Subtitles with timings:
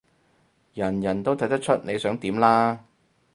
[0.73, 2.83] 人人都睇得出你想點啦